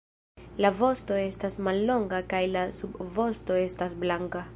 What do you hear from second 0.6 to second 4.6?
La vosto estas mallonga kaj la subvosto estas blanka.